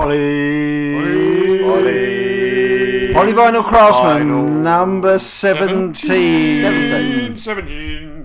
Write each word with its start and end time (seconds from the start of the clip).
Polly. 0.00 0.94
Polly. 0.96 1.58
Polly. 1.60 3.12
Polyvinyl 3.12 3.64
Craftsman, 3.64 4.62
number 4.62 5.18
17. 5.18 5.94
17. 5.94 7.36
17. 7.36 8.19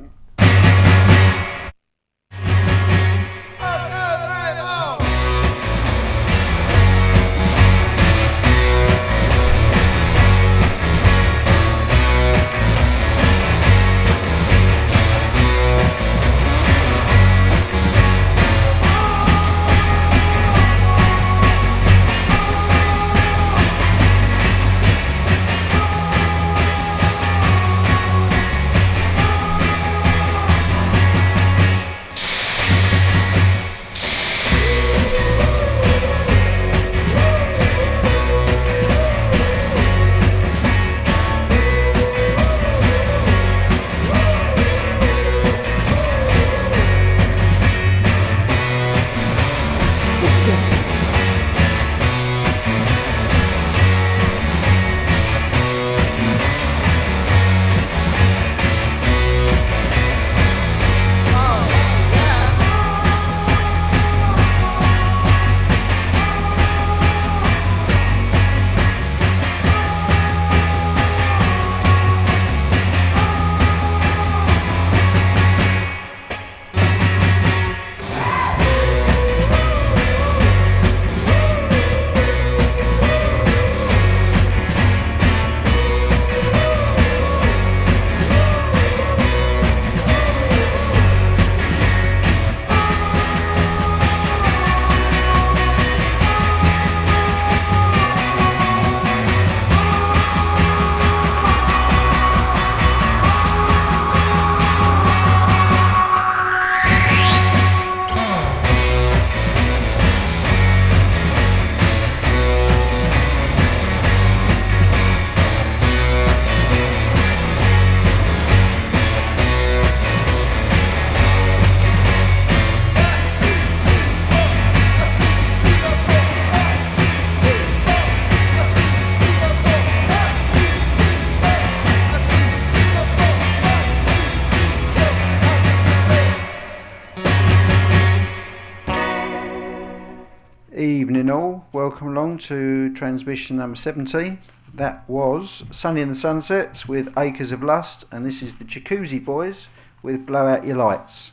To 142.38 142.94
transmission 142.94 143.58
number 143.58 143.78
17. 143.78 144.40
That 144.74 145.10
was 145.10 145.64
Sonny 145.72 146.02
in 146.02 146.10
the 146.10 146.16
Sunsets 146.16 146.86
with 146.86 147.18
Acres 147.18 147.54
of 147.54 147.64
Lust, 147.64 148.06
and 148.12 148.26
this 148.26 148.42
is 148.42 148.56
the 148.56 148.66
Jacuzzi 148.66 149.24
Boys 149.24 149.70
with 150.04 150.26
Blow 150.26 150.46
Out 150.46 150.66
Your 150.66 150.76
Lights. 150.76 151.32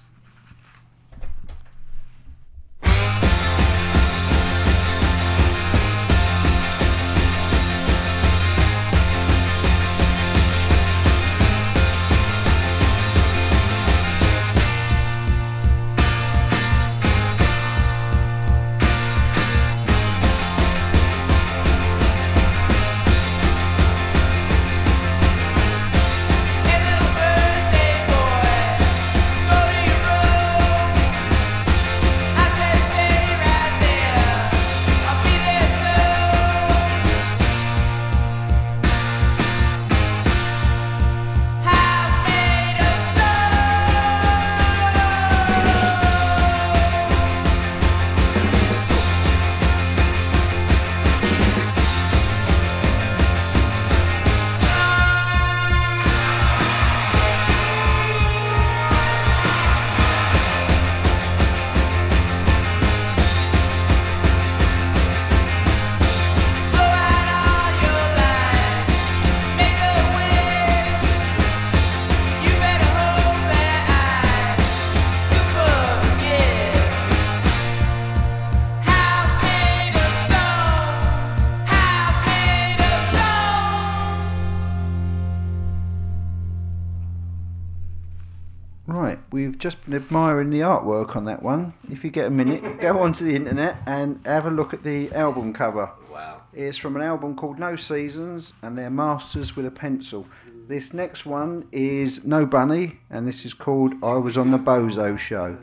Just 89.63 89.85
been 89.85 89.95
admiring 89.95 90.51
the 90.51 90.59
artwork 90.59 91.15
on 91.15 91.25
that 91.27 91.41
one. 91.41 91.73
If 91.89 92.03
you 92.03 92.11
get 92.11 92.27
a 92.27 92.31
minute, 92.31 92.81
go 92.81 92.99
onto 93.05 93.25
the 93.25 93.37
internet 93.37 93.77
and 93.87 94.19
have 94.27 94.45
a 94.45 94.51
look 94.51 94.75
at 94.75 94.83
the 94.83 95.13
album 95.13 95.53
cover. 95.53 95.89
Wow. 96.11 96.41
It's 96.53 96.77
from 96.77 96.97
an 96.97 97.03
album 97.03 97.37
called 97.37 97.61
No 97.61 97.77
Seasons, 97.77 98.55
and 98.61 98.77
they're 98.77 98.91
Masters 98.91 99.55
with 99.55 99.65
a 99.65 99.71
Pencil. 99.71 100.27
This 100.67 100.93
next 100.93 101.27
one 101.27 101.69
is 101.71 102.27
Nobunny, 102.27 102.97
and 103.09 103.25
this 103.25 103.45
is 103.45 103.55
called 103.55 103.95
I 104.03 104.15
Was 104.15 104.37
on 104.37 104.51
the 104.51 104.59
Bozo 104.59 105.17
Show. 105.17 105.57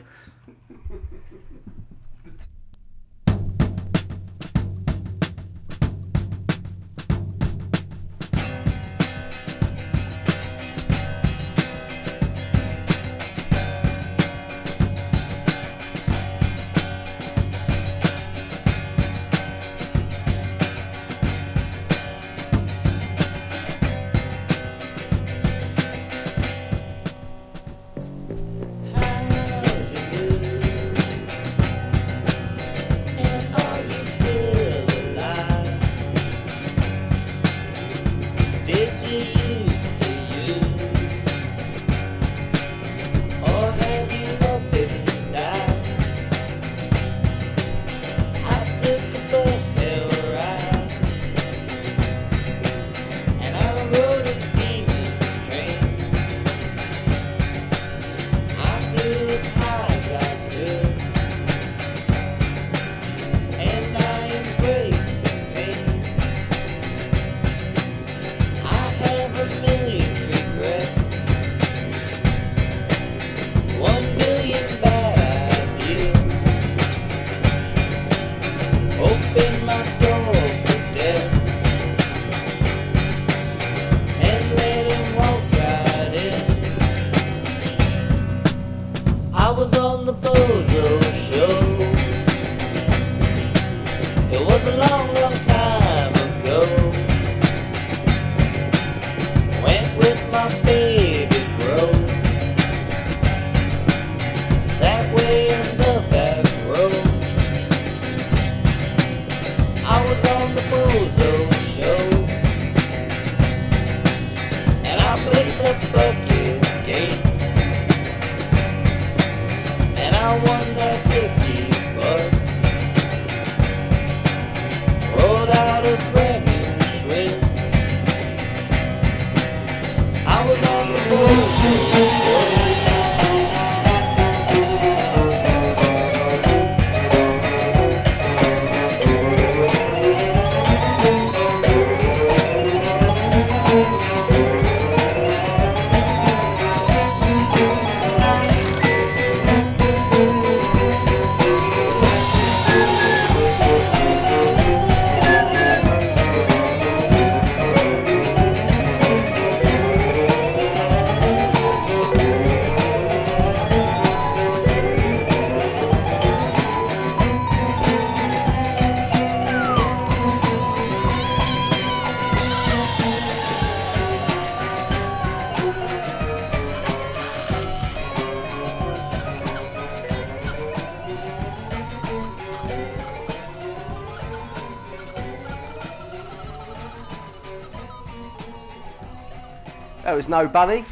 That 190.10 190.16
was 190.16 190.26
Nobunny 190.26 190.84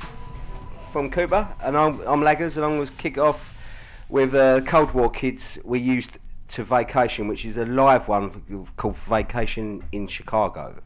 from 0.92 1.10
Cooper, 1.10 1.48
and 1.60 1.76
I'm, 1.76 2.00
I'm 2.02 2.20
Laggers, 2.20 2.54
and 2.54 2.64
I'm 2.64 2.76
going 2.76 2.86
to 2.86 2.92
kick 2.92 3.18
off 3.18 4.06
with 4.08 4.32
uh, 4.32 4.60
Cold 4.60 4.92
War 4.92 5.10
Kids 5.10 5.58
we 5.64 5.80
used 5.80 6.20
to 6.50 6.62
Vacation, 6.62 7.26
which 7.26 7.44
is 7.44 7.56
a 7.56 7.66
live 7.66 8.06
one 8.06 8.30
called 8.76 8.96
Vacation 8.96 9.82
in 9.90 10.06
Chicago. 10.06 10.80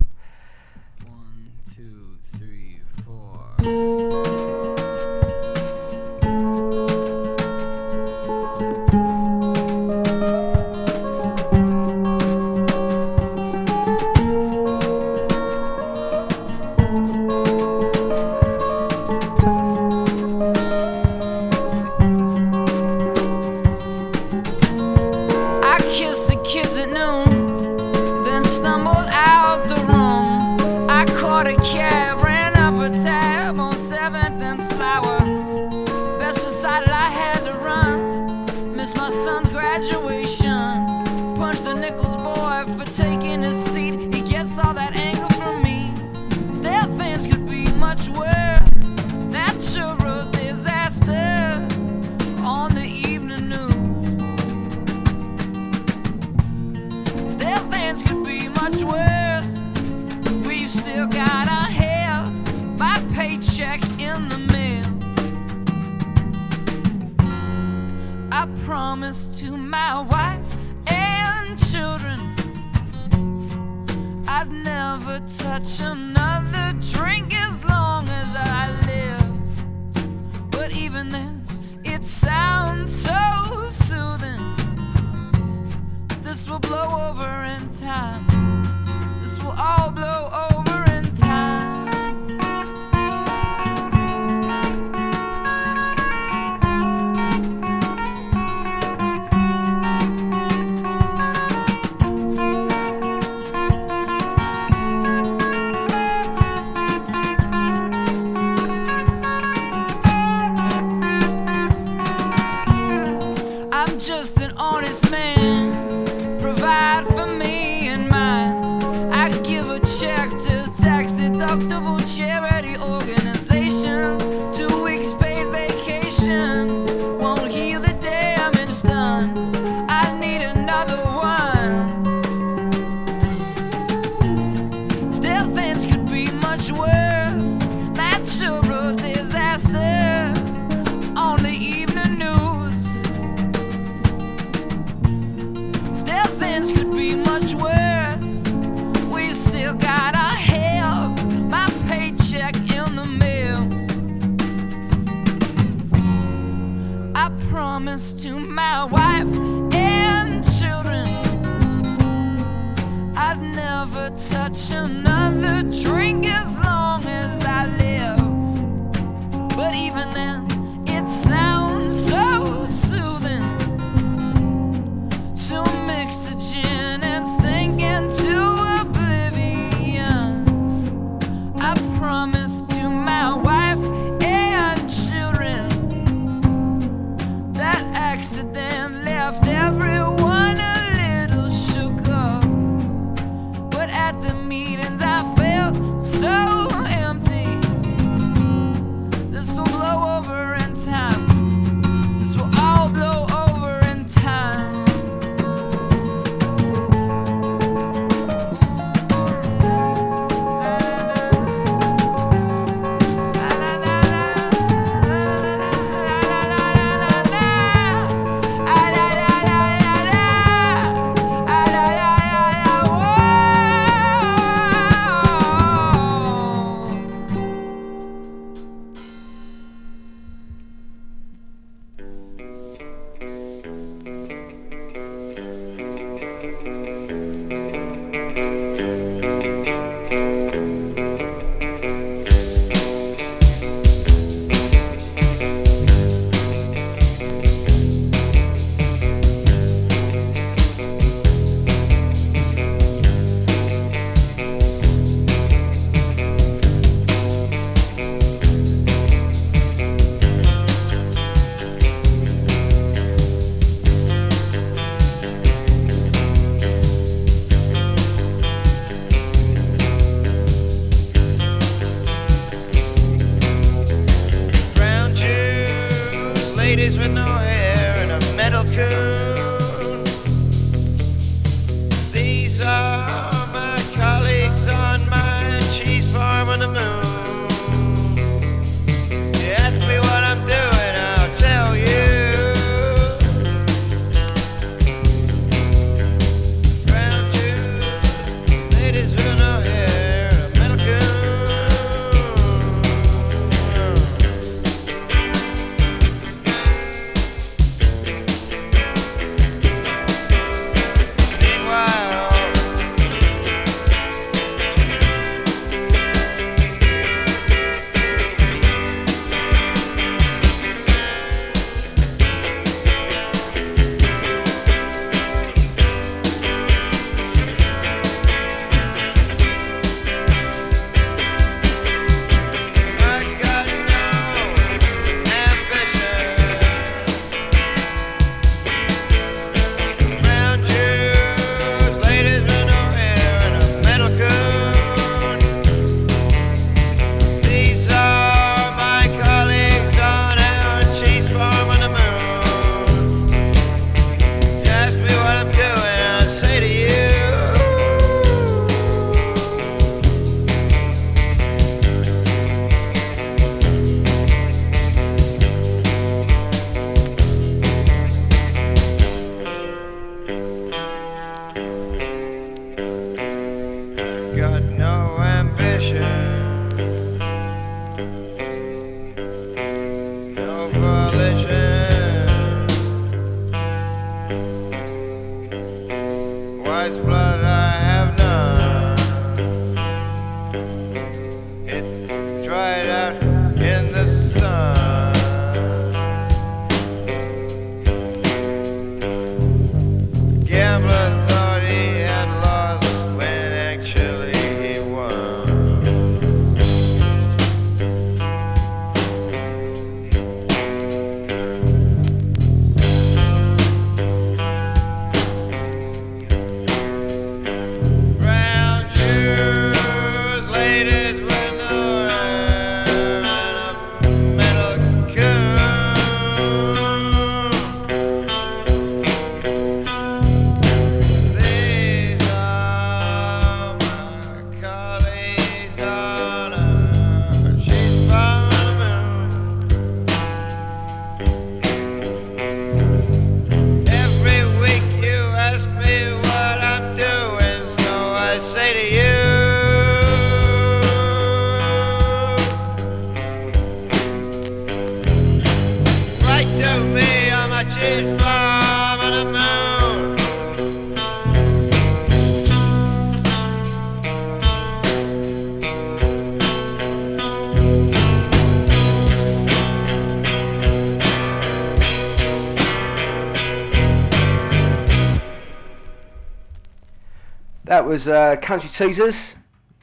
was 477.92 478.08
uh, 478.08 478.36
Country 478.36 478.70
Teasers 478.70 479.36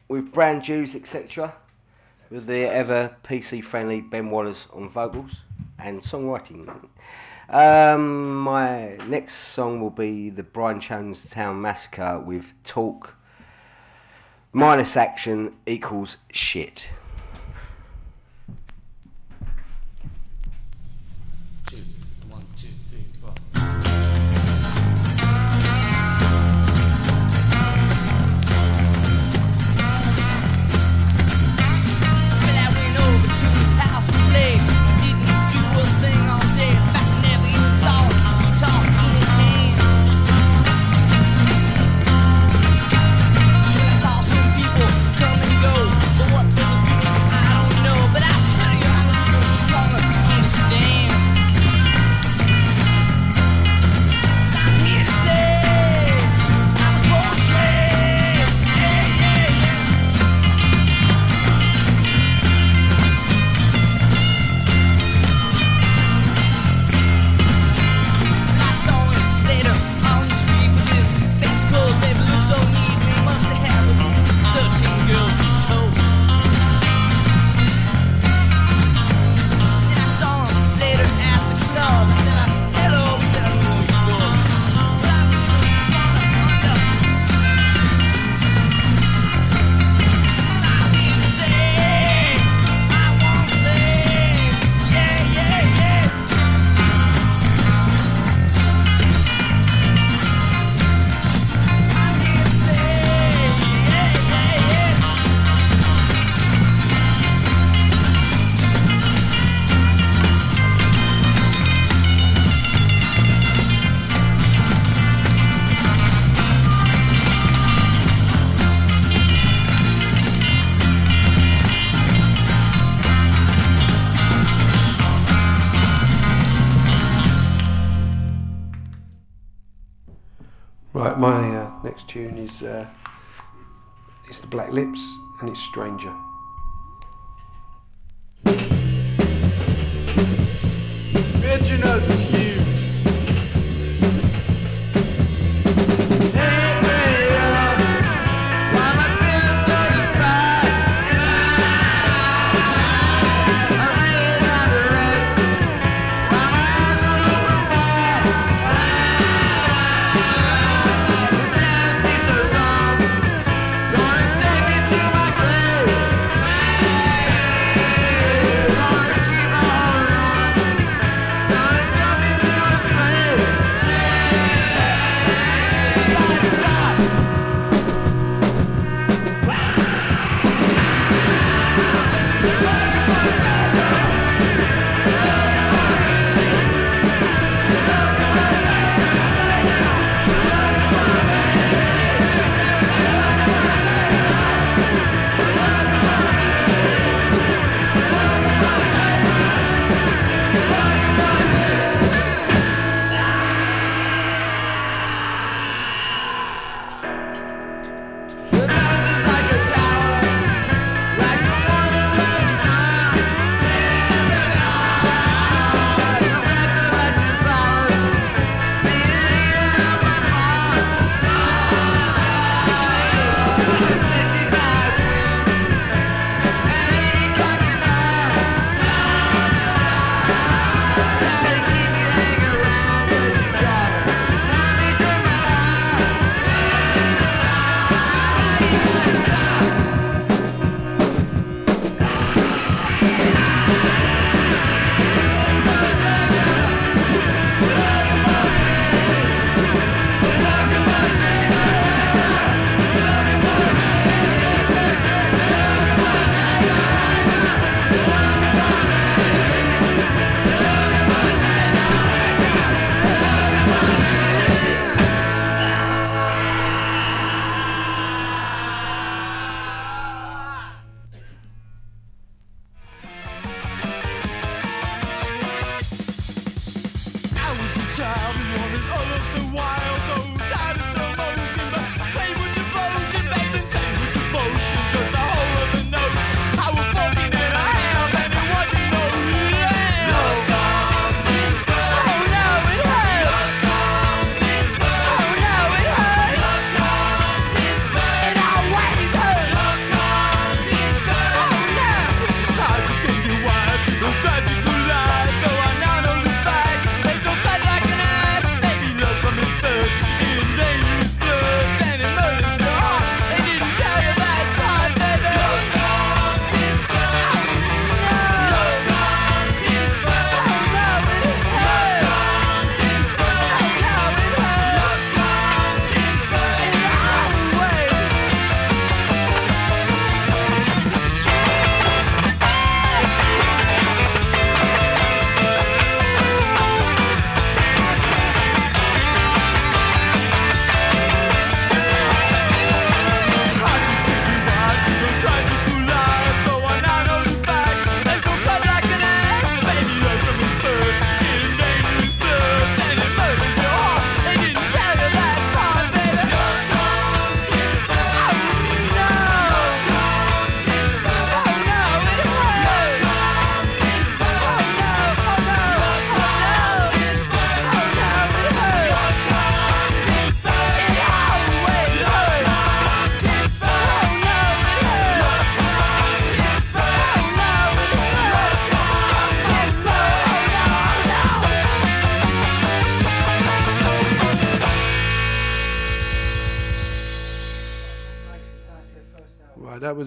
with 0.08 0.32
Brand 0.32 0.64
Jews, 0.64 0.96
etc. 0.96 1.54
With 2.32 2.48
the 2.48 2.62
ever 2.68 3.16
PC 3.24 3.64
friendly 3.64 4.02
Ben 4.02 4.32
Wallace 4.32 4.68
on 4.74 4.90
vocals 4.90 5.44
and 5.78 6.02
songwriting. 6.02 6.68
Um, 7.50 8.36
my 8.36 8.98
next 9.08 9.36
song 9.36 9.80
will 9.80 9.92
be 9.92 10.32
the 10.32 10.42
Brian 10.42 10.80
Jonestown 10.80 11.60
Massacre 11.60 12.20
with 12.20 12.56
Talk 12.64 13.16
minus 14.54 14.98
action 14.98 15.58
equals 15.68 16.18
shit. 16.32 16.90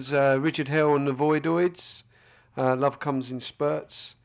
was 0.03 0.11
uh, 0.11 0.37
Richard 0.37 0.67
Hell 0.67 0.95
and 0.95 1.07
the 1.07 1.13
Voidoids. 1.13 2.03
Uh, 2.57 2.75
Love 2.75 2.99
Comes 2.99 3.31
in 3.31 3.39
Spurts. 3.39 4.17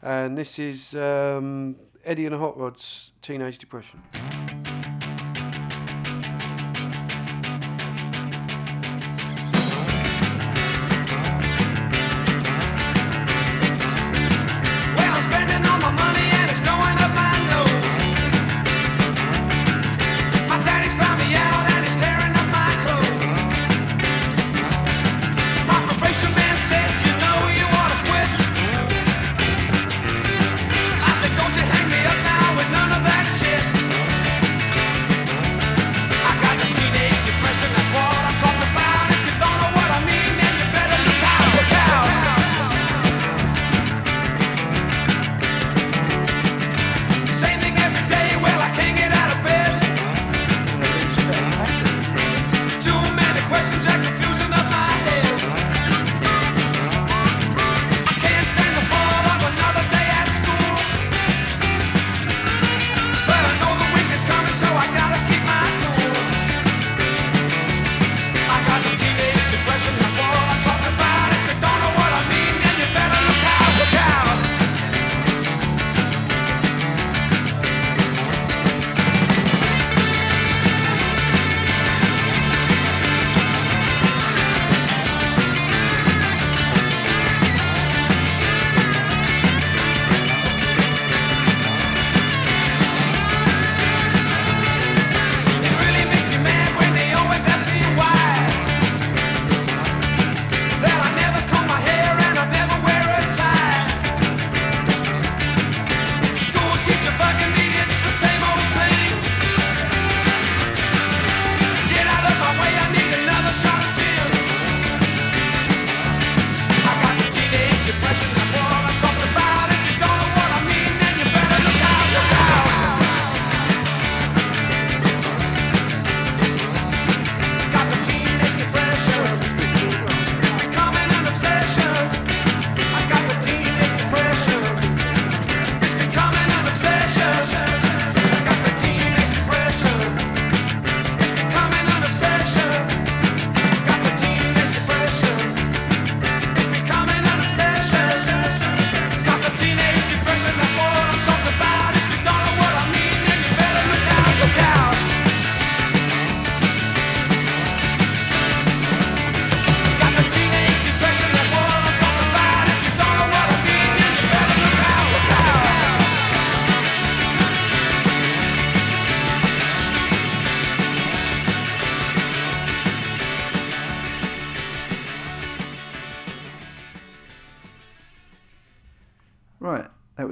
And 0.00 0.38
this 0.38 0.58
is 0.58 0.94
um, 0.94 1.76
Eddie 2.06 2.24
and 2.24 2.34
the 2.34 2.38
Hot 2.38 2.56
Rods, 2.56 3.10
Teenage 3.20 3.58
Depression. 3.58 4.02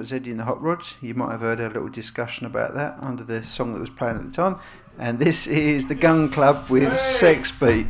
was 0.05 0.13
Eddie 0.13 0.29
and 0.29 0.39
the 0.39 0.43
Hot 0.43 0.61
Rods. 0.61 0.97
You 1.01 1.15
might 1.15 1.31
have 1.31 1.41
heard 1.41 1.59
a 1.59 1.65
little 1.65 1.89
discussion 1.89 2.45
about 2.45 2.75
that 2.75 2.95
under 3.01 3.23
the 3.23 3.43
song 3.43 3.73
that 3.73 3.79
was 3.79 3.89
playing 3.89 4.17
at 4.17 4.25
the 4.25 4.31
time. 4.31 4.59
And 4.99 5.17
this 5.17 5.47
is 5.47 5.87
the 5.87 5.95
Gun 5.95 6.29
Club 6.29 6.69
with 6.69 6.91
hey. 6.91 6.95
Sex 6.95 7.51
Beat. 7.51 7.87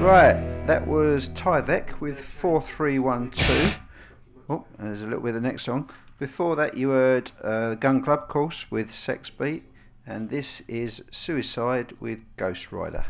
Right, 0.00 0.64
that 0.66 0.86
was 0.86 1.28
Tyvek 1.30 2.00
with 2.00 2.20
4312. 2.20 3.80
Oh, 4.48 4.64
there's 4.78 5.02
a 5.02 5.06
little 5.06 5.20
bit 5.20 5.30
of 5.30 5.42
the 5.42 5.48
next 5.48 5.64
song. 5.64 5.90
Before 6.20 6.54
that, 6.54 6.76
you 6.76 6.90
heard 6.90 7.32
uh, 7.42 7.74
Gun 7.74 8.00
Club, 8.00 8.28
course, 8.28 8.70
with 8.70 8.92
Sex 8.92 9.28
Beat, 9.28 9.64
and 10.06 10.30
this 10.30 10.60
is 10.62 11.04
Suicide 11.10 11.94
with 11.98 12.24
Ghost 12.36 12.70
Rider. 12.70 13.06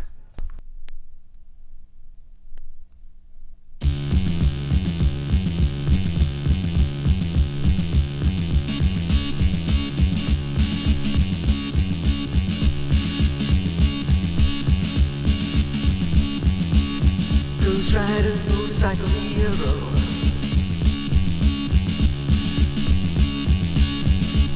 Ghost 17.79 17.95
rider, 17.95 18.35
motorcycle 18.49 19.07
like 19.07 19.15
a 19.15 19.21
hero? 19.21 19.73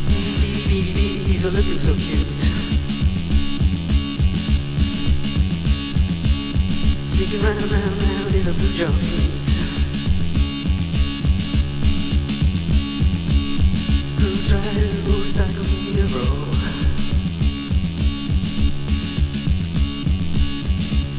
Baby, 0.08 0.82
baby, 0.82 1.06
he's 1.28 1.44
a 1.44 1.50
looking 1.52 1.78
so 1.78 1.94
cute. 1.94 2.50
Sneaking 7.06 7.42
round, 7.44 7.70
round, 7.70 8.02
round 8.02 8.34
in 8.34 8.48
a 8.48 8.52
blue 8.54 8.72
jumpsuit. 8.72 9.46
Ghost 14.18 14.52
rider, 14.52 14.88
motorcycle 15.08 15.62
like 15.62 15.62
a 15.62 15.68
beep 15.68 15.94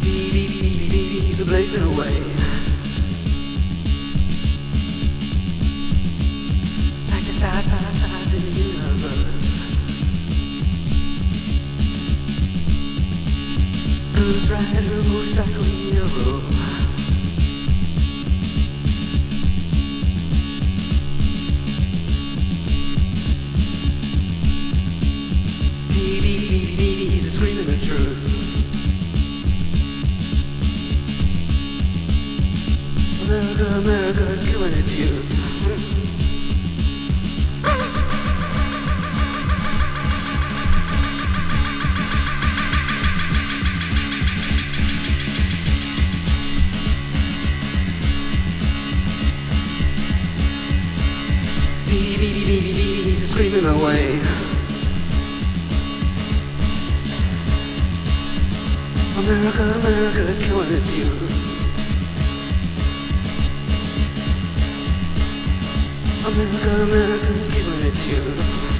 beep. 0.01 0.33
baby, 0.33 0.72
BBs 0.93 1.41
are 1.41 1.45
blazing 1.45 1.81
away. 1.81 2.19
Like 7.09 7.25
the 7.25 7.31
stars, 7.31 7.65
stars, 7.65 7.95
stars 7.95 8.33
in 8.35 8.41
the 8.45 8.59
universe. 8.59 9.57
Ghost 14.13 14.51
rider, 14.51 15.03
motorcycle 15.09 15.63
hero. 15.63 16.41
beep 25.89 26.21
beep 26.21 26.77
BBs 26.77 27.25
are 27.25 27.29
screaming 27.29 27.65
the 27.65 27.83
truth. 27.83 28.42
America, 33.33 33.65
America 33.79 34.27
is 34.27 34.43
killing 34.43 34.73
its 34.73 34.93
youth. 34.93 35.31
baby, 51.87 52.45
baby, 52.45 52.73
baby, 52.73 53.03
he's 53.03 53.31
screaming 53.31 53.65
away. 53.65 54.19
America, 59.17 59.63
America 59.79 60.19
is 60.27 60.37
killing 60.37 60.71
its 60.71 60.93
youth. 60.93 61.32
common, 66.33 66.59
common, 66.61 67.37
is 67.37 67.47
its 67.85 68.03
youth. 68.05 68.72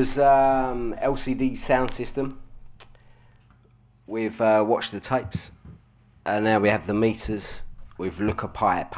was 0.00 0.18
um, 0.18 0.94
LCD 0.94 1.52
Soundsystem. 1.52 2.34
We've 4.06 4.40
uh, 4.40 4.64
watched 4.66 4.92
the 4.92 5.00
tapes, 5.00 5.52
and 6.24 6.46
now 6.46 6.58
we 6.58 6.70
have 6.70 6.86
the 6.86 6.94
meters 6.94 7.64
with 7.98 8.18
a 8.18 8.48
Pipe 8.48 8.90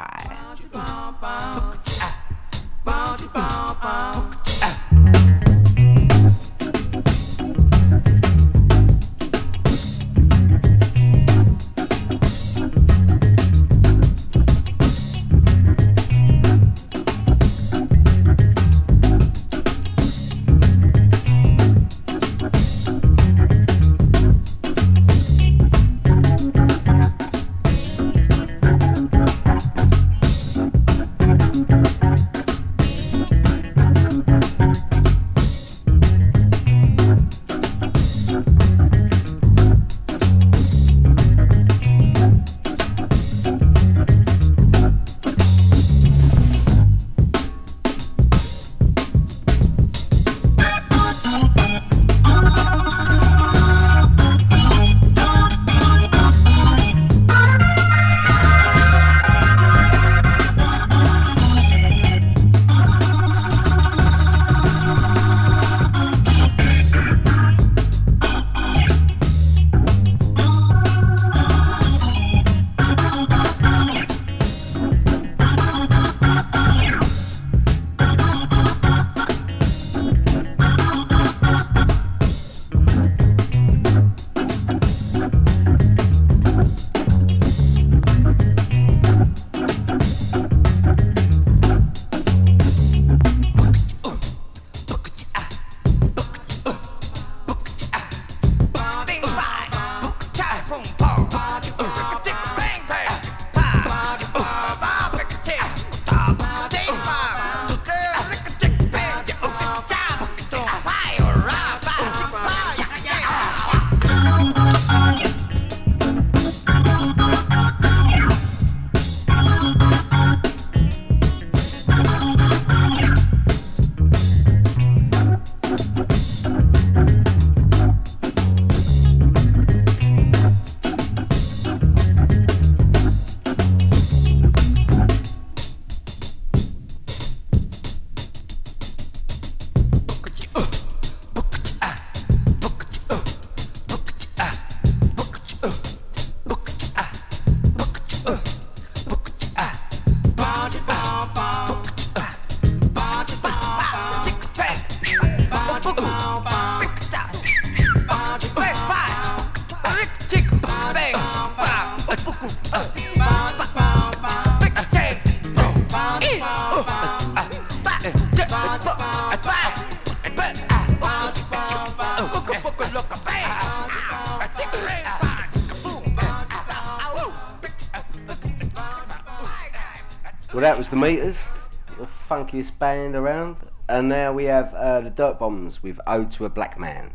meters, 181.03 181.51
the 181.99 182.05
funkiest 182.05 182.79
band 182.79 183.13
around. 183.13 183.57
And 183.89 184.07
now 184.07 184.31
we 184.31 184.45
have 184.45 184.73
uh, 184.73 185.01
the 185.01 185.09
Dirt 185.09 185.37
Bombs 185.37 185.83
with 185.83 185.99
Ode 186.07 186.31
to 186.31 186.45
a 186.45 186.49
Black 186.49 186.79
Man. 186.79 187.12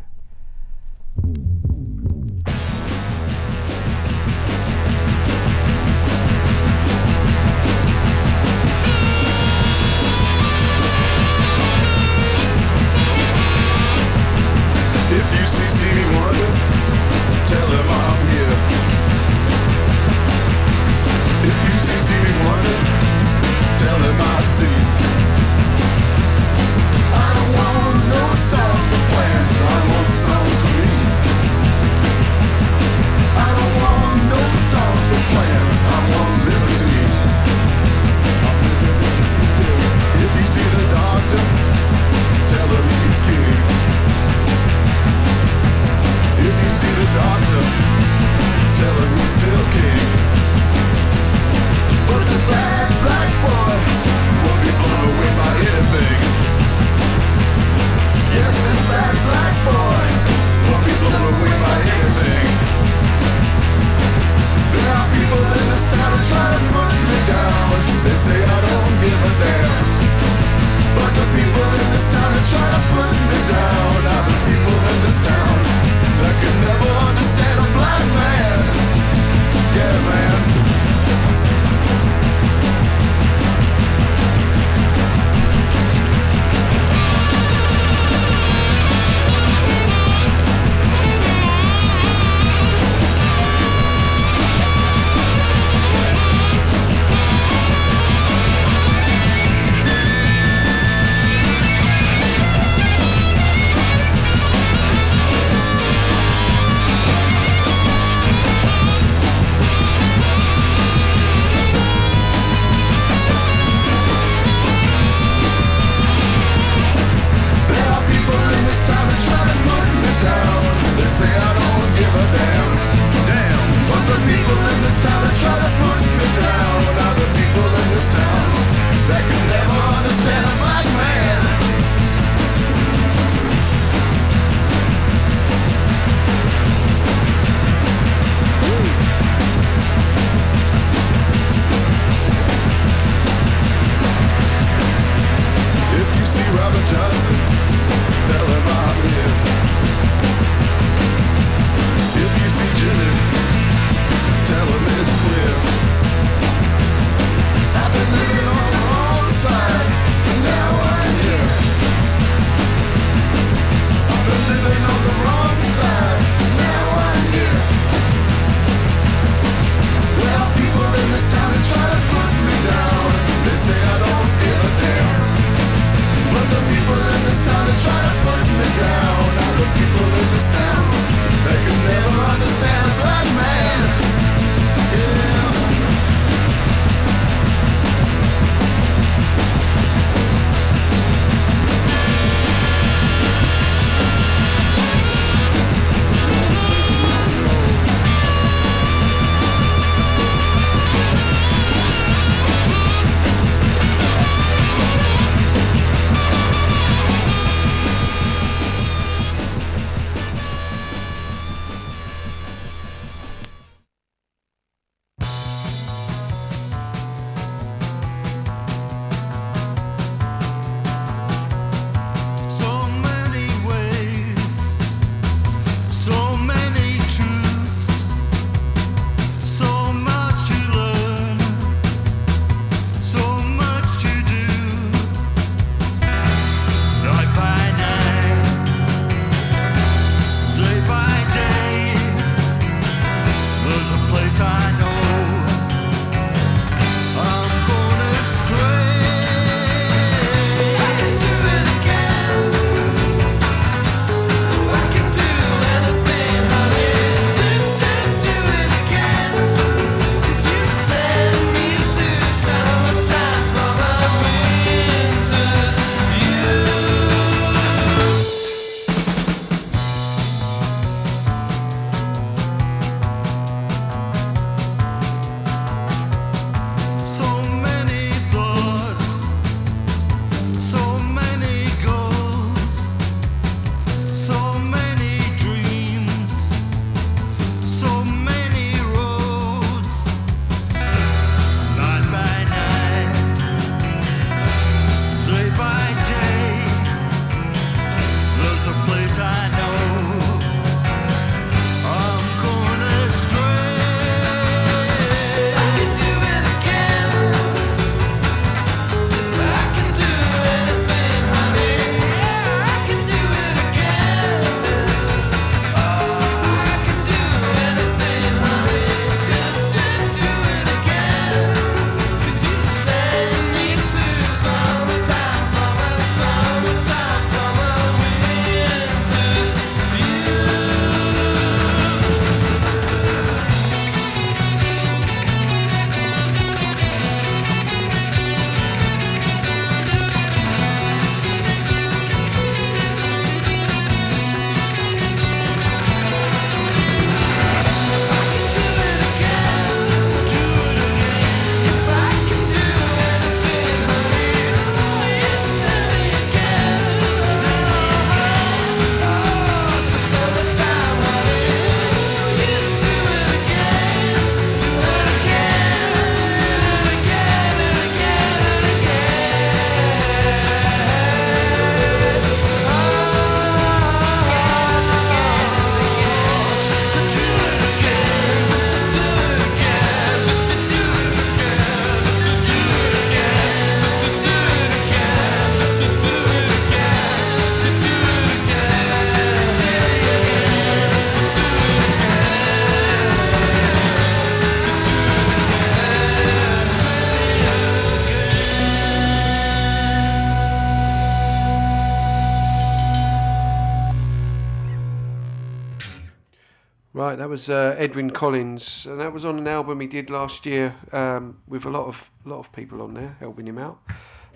That 407.28 407.32
was 407.32 407.50
uh, 407.50 407.76
Edwyn 407.76 408.10
Collins, 408.10 408.86
and 408.86 408.98
that 409.00 409.12
was 409.12 409.26
on 409.26 409.36
an 409.36 409.46
album 409.46 409.80
he 409.80 409.86
did 409.86 410.08
last 410.08 410.46
year 410.46 410.74
um, 410.92 411.36
with 411.46 411.66
a 411.66 411.68
lot 411.68 411.84
of 411.84 412.10
lot 412.24 412.38
of 412.38 412.50
people 412.52 412.80
on 412.80 412.94
there 412.94 413.18
helping 413.20 413.46
him 413.46 413.58
out. 413.58 413.78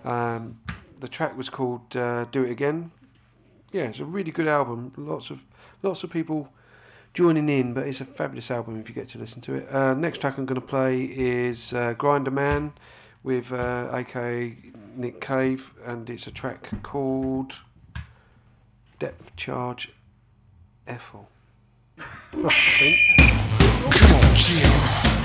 Um, 0.05 0.61
the 1.01 1.09
track 1.09 1.34
was 1.34 1.49
called 1.49 1.97
uh, 1.97 2.26
"Do 2.26 2.45
It 2.45 2.51
Again." 2.51 2.90
Yeah, 3.72 3.84
it's 3.84 4.01
a 4.01 4.05
really 4.05 4.30
good 4.30 4.47
album. 4.47 4.93
Lots 4.99 5.30
of 5.30 5.43
lots 5.82 6.05
of 6.05 6.11
people 6.11 6.53
joining 7.14 7.49
in, 7.49 7.72
but 7.72 7.86
it's 7.86 8.03
a 8.03 8.05
fabulous 8.05 8.51
album 8.51 8.78
if 8.78 8.90
you 8.90 8.95
get 8.95 9.09
to 9.09 9.18
listen 9.18 9.40
to 9.40 9.55
it. 9.55 9.74
Uh, 9.74 9.95
next 9.95 10.18
track 10.18 10.36
I'm 10.36 10.45
going 10.45 10.61
to 10.61 10.66
play 10.66 11.05
is 11.05 11.72
uh, 11.72 11.95
"Grinderman" 11.95 12.72
with 13.22 13.55
uh, 13.55 13.88
aka 13.90 14.55
Nick 14.97 15.18
Cave, 15.18 15.72
and 15.86 16.11
it's 16.11 16.26
a 16.26 16.30
track 16.30 16.68
called 16.82 17.59
"Depth 18.99 19.34
Charge." 19.34 19.95
Ethel. 20.86 21.32
Come 22.32 24.14
on, 24.14 24.34
Jim. 24.34 25.22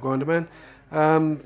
Grinderman. 0.00 0.48
Um, 0.90 1.40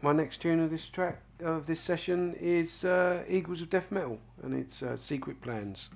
my 0.00 0.12
next 0.12 0.38
tune 0.42 0.60
of 0.60 0.70
this 0.70 0.86
track 0.86 1.20
of 1.40 1.66
this 1.66 1.80
session 1.80 2.34
is 2.40 2.84
uh, 2.84 3.24
Eagles 3.28 3.60
of 3.60 3.70
Death 3.70 3.90
Metal, 3.90 4.18
and 4.42 4.54
it's 4.54 4.82
uh, 4.82 4.96
Secret 4.96 5.40
Plans. 5.40 5.90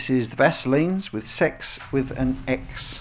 This 0.00 0.08
is 0.08 0.30
the 0.30 0.36
Vaselines 0.36 1.12
with 1.12 1.26
Sex 1.26 1.78
with 1.92 2.10
an 2.18 2.38
X. 2.48 2.99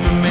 for 0.00 0.12
me. 0.14 0.29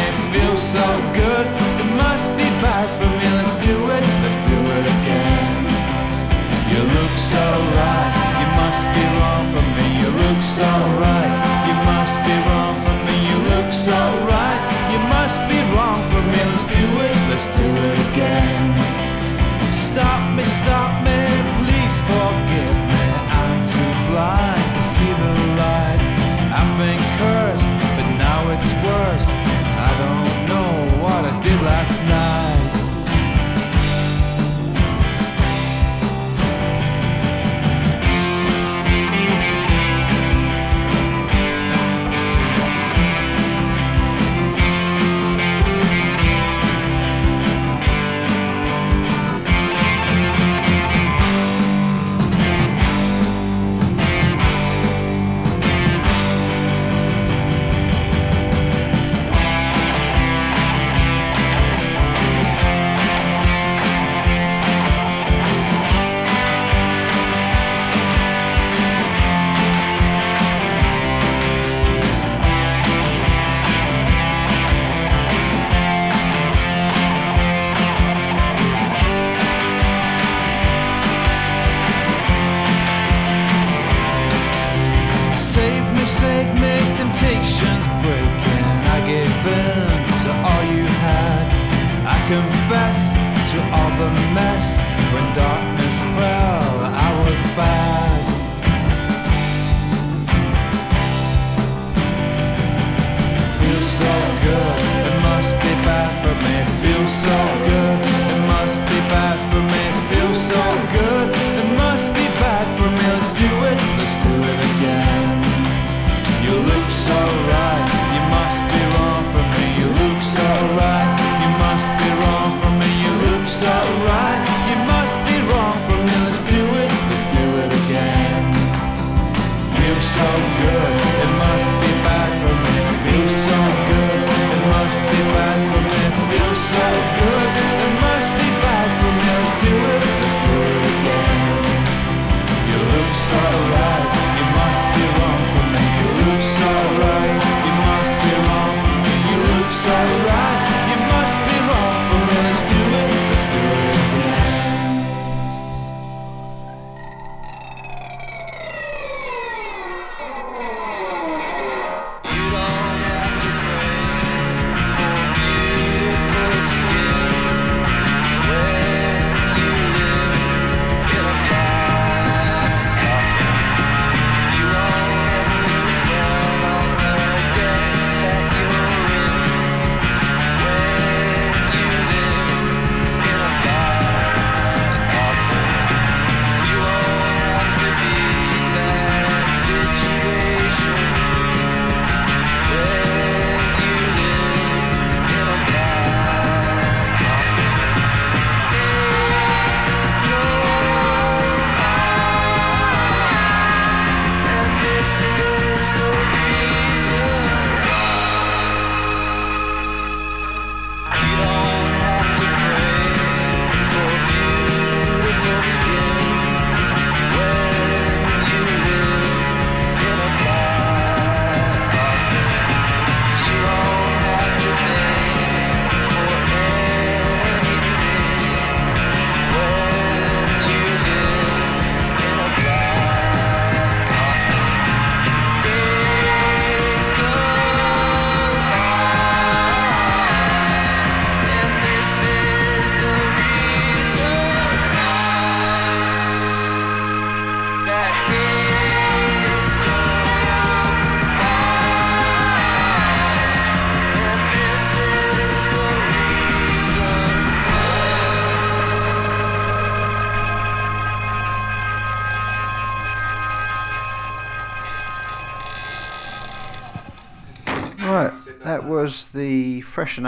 Fresh 269.99 270.17
and 270.17 270.27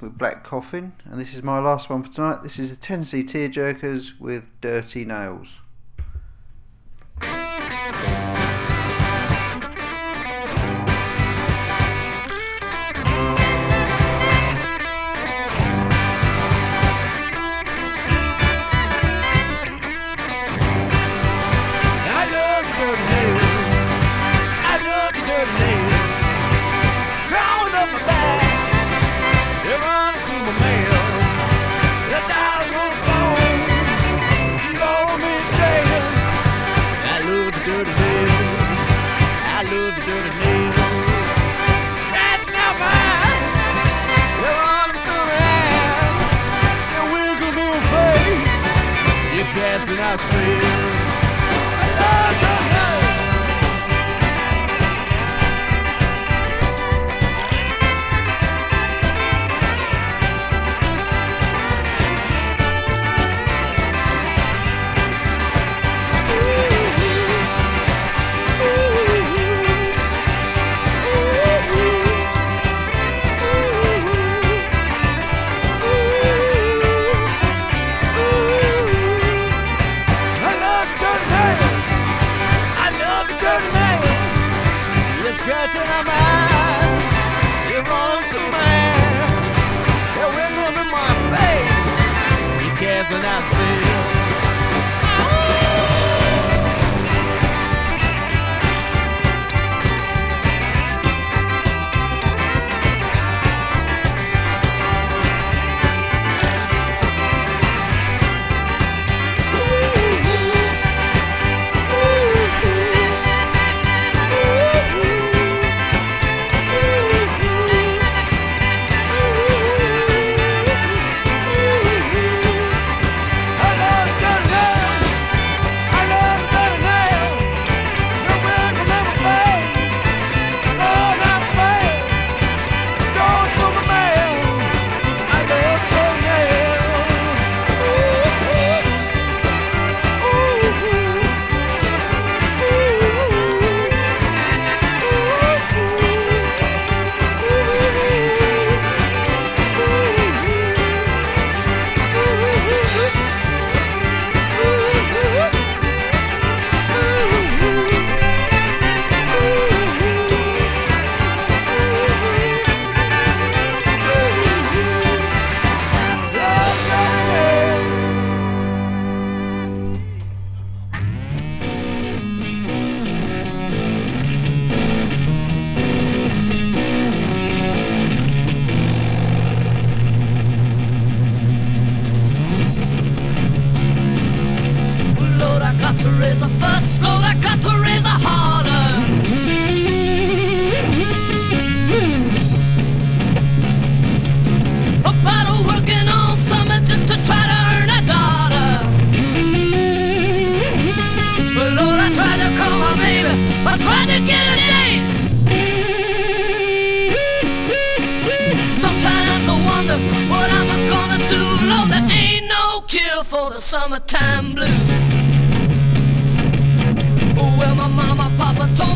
with 0.00 0.16
Black 0.16 0.44
Coffin, 0.44 0.94
and 1.04 1.20
this 1.20 1.34
is 1.34 1.42
my 1.42 1.58
last 1.58 1.90
one 1.90 2.02
for 2.02 2.10
tonight. 2.10 2.42
This 2.42 2.58
is 2.58 2.70
the 2.74 2.82
Tennessee 2.82 3.22
Tearjerkers 3.22 4.18
with 4.18 4.44
Dirty 4.62 5.04
Nails. 5.04 5.60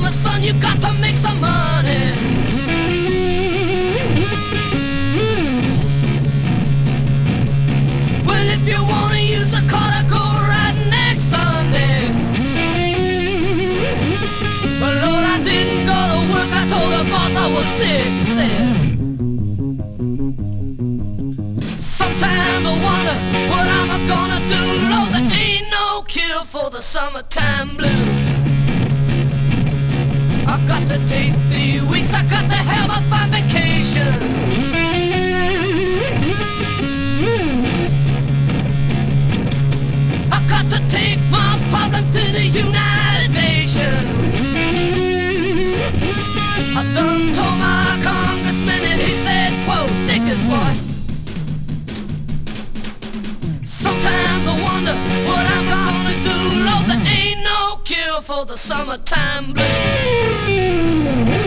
Told 0.05 0.12
son, 0.12 0.42
you 0.42 0.52
got 0.61 0.80
to 0.82 0.92
make 1.00 1.16
some 1.16 1.40
money. 1.40 2.05
Well, 8.28 8.46
if 8.57 8.62
you 8.68 8.80
wanna 8.84 9.22
use 9.38 9.55
a 9.55 9.62
car 9.72 9.88
to 9.96 10.02
go 10.16 10.24
right 10.52 10.76
next 10.98 11.24
Sunday. 11.34 11.98
But 14.80 14.94
Lord, 15.05 15.24
I 15.34 15.36
didn't 15.42 15.82
go 15.92 15.98
to 16.12 16.20
work. 16.32 16.50
I 16.61 16.62
told 16.72 16.90
the 16.96 17.05
boss 17.12 17.34
I 17.44 17.46
was 17.55 17.68
sick. 17.80 18.11
Said. 18.36 18.74
Sometimes 22.00 22.62
I 22.72 22.74
wonder 22.88 23.16
what 23.50 23.66
I'm 23.78 23.90
gonna 24.12 24.40
do. 24.55 24.62
Lord, 24.92 25.11
there 25.16 25.30
ain't 25.44 25.68
no 25.70 26.02
cure 26.02 26.44
for 26.44 26.68
the 26.68 26.80
summertime 26.80 27.76
blues. 27.78 28.14
I 30.65 30.67
got 30.67 30.89
to 30.89 30.99
take 31.09 31.35
the 31.51 31.87
weeks, 31.91 32.15
I 32.15 32.23
got 32.25 32.49
to 32.49 32.57
have 32.57 32.89
a 32.89 33.01
fun 33.11 33.31
vacation. 33.31 34.17
I 40.33 40.41
got 40.49 40.71
to 40.73 40.81
take 40.89 41.21
my 41.29 41.61
problem 41.69 42.11
to 42.12 42.33
the 42.33 42.47
United 42.47 43.31
Nations. 43.35 44.09
I 46.75 46.83
done 46.95 47.35
told 47.35 47.59
my 47.61 48.01
congressman 48.03 48.85
and 48.85 49.01
he 49.03 49.12
said, 49.12 49.53
quote, 49.67 49.91
niggas 50.09 50.43
boy. 50.49 50.73
Sometimes 53.62 54.49
I 54.49 54.62
wonder 54.62 54.95
what 55.29 55.45
I'm 55.45 55.84
do. 56.25 56.31
Lord, 56.31 56.87
there 56.87 57.05
ain't 57.07 57.45
no 57.45 57.77
cure 57.85 58.20
for 58.20 58.45
the 58.47 58.57
summertime 58.57 59.53
blues. 59.53 61.43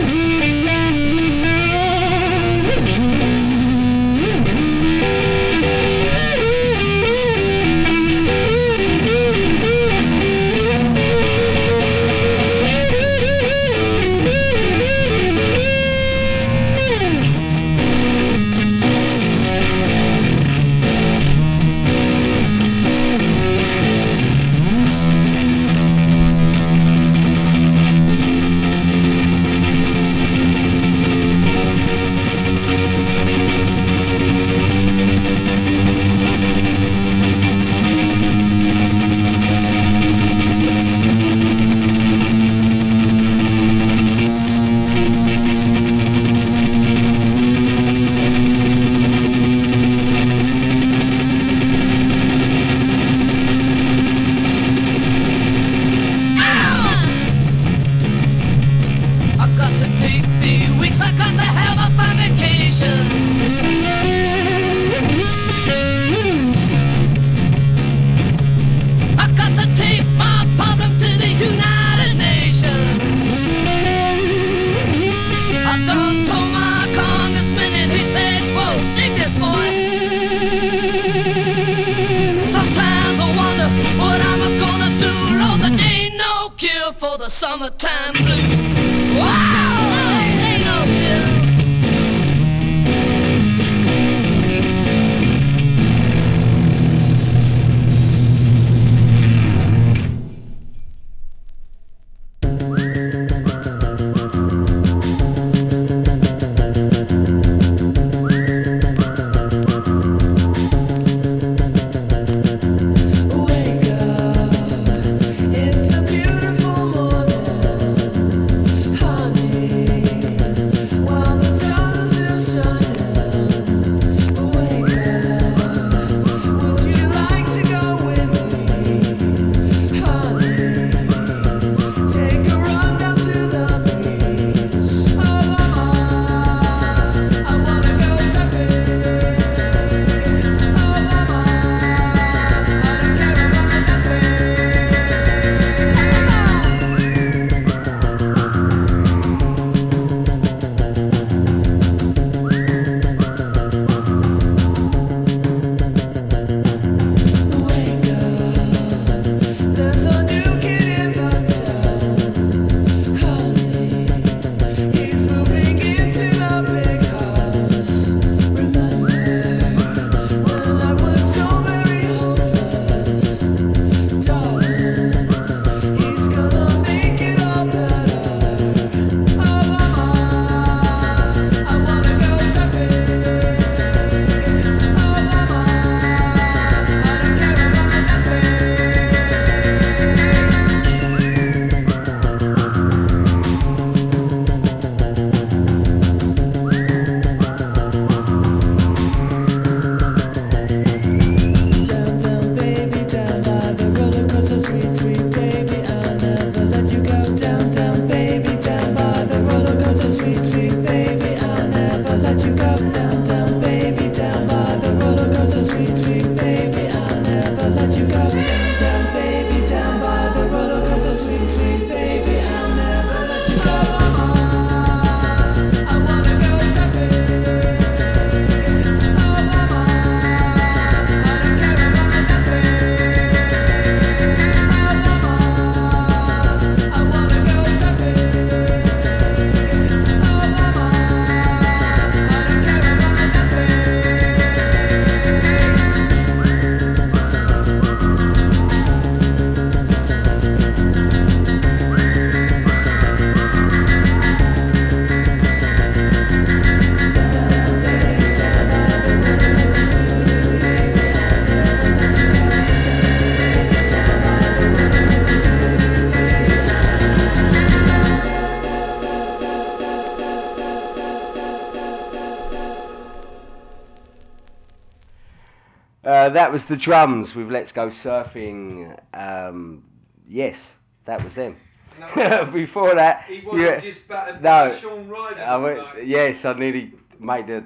Uh, 276.28 276.32
that 276.32 276.52
was 276.52 276.66
the 276.66 276.76
drums 276.76 277.34
with 277.34 277.50
Let's 277.50 277.72
Go 277.72 277.86
Surfing. 277.88 279.00
Um, 279.14 279.82
yes, 280.28 280.76
that 281.06 281.24
was 281.24 281.34
them. 281.34 281.56
Before 282.52 282.94
that, 282.94 283.24
He 283.24 283.40
wasn't 283.40 283.82
just 283.82 284.06
battered 284.06 284.42
no, 284.42 284.68
Sean 284.70 285.08
Ryder. 285.08 285.40
I 285.40 285.56
went- 285.56 285.78
like- 285.78 285.96
yes, 286.04 286.44
I 286.44 286.52
nearly 286.52 286.92
made 287.18 287.48
a 287.48 287.64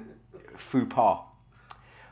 faux 0.55 0.85
pas 0.89 1.19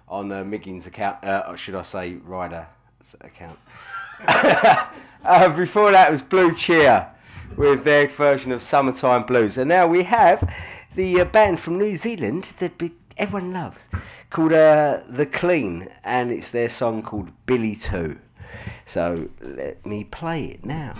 on 0.09 0.29
uh, 0.29 0.43
Miggins' 0.43 0.87
account, 0.87 1.23
uh, 1.23 1.45
or 1.47 1.55
should 1.55 1.73
I 1.73 1.83
say 1.83 2.15
Ryder's 2.15 3.15
account. 3.21 3.57
uh, 4.27 5.55
before 5.57 5.91
that 5.93 6.11
was 6.11 6.21
Blue 6.21 6.53
Cheer 6.53 7.07
with 7.55 7.85
their 7.85 8.07
version 8.09 8.51
of 8.51 8.61
Summertime 8.61 9.23
Blues. 9.23 9.57
And 9.57 9.69
now 9.69 9.87
we 9.87 10.03
have 10.03 10.53
the 10.95 11.21
uh, 11.21 11.25
band 11.25 11.61
from 11.61 11.77
New 11.77 11.95
Zealand 11.95 12.43
that 12.59 12.77
be- 12.77 12.91
everyone 13.21 13.53
loves 13.53 13.87
called 14.31 14.51
uh, 14.51 14.99
The 15.07 15.27
Clean, 15.27 15.87
and 16.03 16.31
it's 16.31 16.49
their 16.49 16.69
song 16.69 17.03
called 17.03 17.29
Billy 17.45 17.75
2. 17.75 18.17
So 18.83 19.29
let 19.39 19.85
me 19.85 20.03
play 20.05 20.45
it 20.45 20.65
now. 20.65 20.95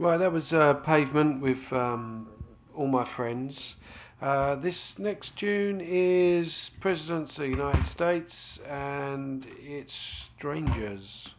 Right, 0.00 0.16
that 0.16 0.30
was 0.30 0.52
uh, 0.52 0.74
Pavement 0.74 1.42
with 1.42 1.72
um, 1.72 2.28
all 2.72 2.86
my 2.86 3.04
friends. 3.04 3.74
Uh, 4.22 4.54
this 4.54 4.96
next 4.96 5.36
tune 5.36 5.80
is 5.80 6.70
Presidents 6.78 7.36
of 7.38 7.46
the 7.46 7.50
United 7.50 7.84
States 7.84 8.58
and 8.68 9.44
it's 9.60 9.92
Strangers. 9.92 11.34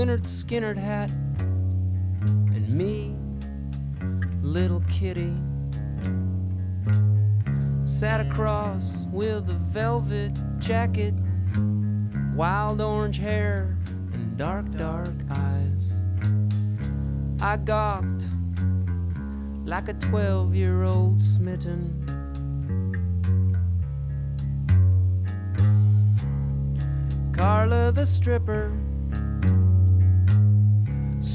Leonard 0.00 0.26
Skinner 0.26 0.72
hat, 0.72 1.10
and 1.10 2.66
me, 2.70 3.14
little 4.40 4.80
kitty, 4.88 5.36
sat 7.84 8.18
across 8.18 8.96
with 9.12 9.50
a 9.50 9.58
velvet 9.68 10.32
jacket, 10.58 11.12
wild 12.34 12.80
orange 12.80 13.18
hair, 13.18 13.76
and 14.14 14.38
dark, 14.38 14.70
dark 14.70 15.12
eyes. 15.36 16.00
I 17.42 17.58
gawked 17.58 18.30
like 19.66 19.88
a 19.88 19.94
12 20.00 20.54
year 20.54 20.84
old 20.84 21.22
smitten. 21.22 22.06
Carla 27.34 27.92
the 27.92 28.06
stripper, 28.06 28.72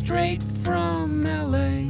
straight 0.05 0.43
from 0.63 1.23
LA. 1.23 1.89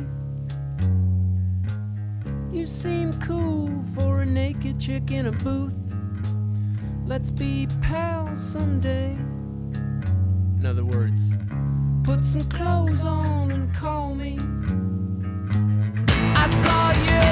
You 2.49 2.65
seem 2.65 3.11
cool 3.19 3.69
for 3.99 4.21
a 4.21 4.25
naked 4.25 4.79
chick 4.79 5.11
in 5.11 5.25
a 5.25 5.33
booth. 5.33 5.75
Let's 7.05 7.29
be 7.29 7.67
pals 7.81 8.41
someday. 8.41 9.17
In 10.57 10.65
other 10.65 10.85
words, 10.85 11.21
put 12.05 12.23
some 12.23 12.47
clothes 12.49 13.01
on 13.01 13.51
and 13.51 13.75
call 13.75 14.15
me. 14.15 14.37
I 16.37 16.45
saw 16.63 16.91
you, 17.09 17.27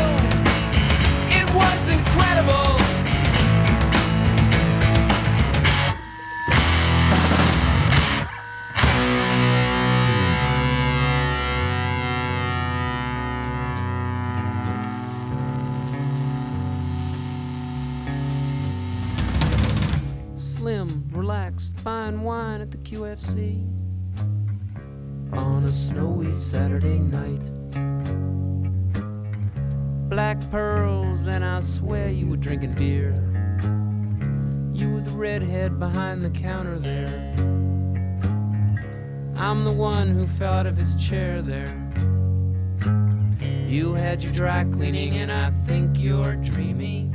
it 1.39 1.49
was 1.55 1.87
incredible. 1.87 2.82
QFC 22.93 23.65
on 25.33 25.63
a 25.63 25.71
snowy 25.71 26.31
Saturday 26.35 26.99
night. 26.99 27.41
Black 30.09 30.39
pearls, 30.51 31.25
and 31.25 31.43
I 31.43 31.61
swear 31.61 32.09
you 32.09 32.27
were 32.27 32.37
drinking 32.37 32.75
beer. 32.75 33.13
You 34.75 34.93
were 34.93 35.01
the 35.01 35.15
redhead 35.15 35.79
behind 35.79 36.23
the 36.23 36.29
counter 36.29 36.77
there. 36.77 37.33
I'm 39.37 39.65
the 39.65 39.73
one 39.73 40.09
who 40.09 40.27
fell 40.27 40.53
out 40.53 40.67
of 40.67 40.77
his 40.77 40.95
chair 40.95 41.41
there. 41.41 41.65
You 43.67 43.95
had 43.95 44.23
your 44.23 44.33
dry 44.33 44.65
cleaning, 44.65 45.15
and 45.15 45.31
I 45.31 45.49
think 45.65 45.97
you're 45.97 46.35
dreamy. 46.35 47.12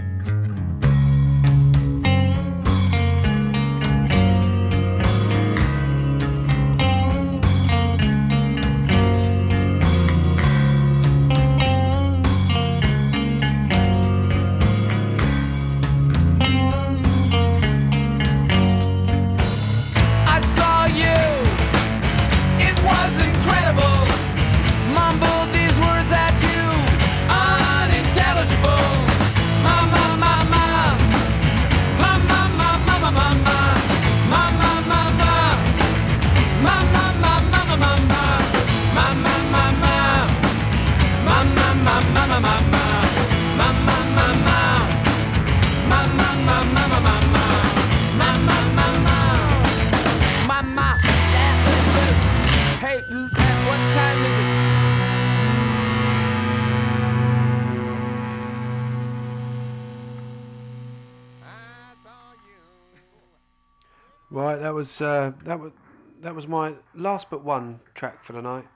Was 64.78 65.02
uh, 65.02 65.32
that 65.42 65.58
was 65.58 65.72
that 66.20 66.34
was 66.34 66.46
my 66.46 66.72
last 66.94 67.30
but 67.30 67.42
one 67.44 67.80
track 67.94 68.22
for 68.22 68.32
the 68.32 68.42
night. 68.42 68.66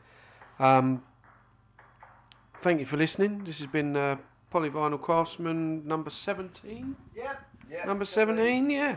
Um, 0.58 1.02
thank 2.54 2.80
you 2.80 2.86
for 2.86 2.96
listening. 2.96 3.44
This 3.44 3.60
has 3.60 3.68
been 3.68 3.96
uh, 3.96 4.16
Polyvinyl 4.52 5.00
Craftsman 5.00 5.86
number 5.86 6.10
seventeen. 6.10 6.96
Yep. 7.14 7.40
yep 7.70 7.86
Number 7.86 8.04
seventeen, 8.04 8.68
yeah. 8.68 8.96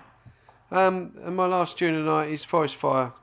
Um, 0.72 1.14
and 1.23 1.36
my 1.36 1.45
last 1.45 1.77
tune 1.77 1.94
of 1.94 2.06
the 2.06 2.11
night 2.11 2.30
is 2.32 2.44
Forest 2.44 2.76
Fire, 2.77 3.14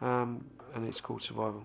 um, 0.00 0.44
and 0.74 0.88
it's 0.88 1.00
called 1.00 1.22
Survival. 1.22 1.64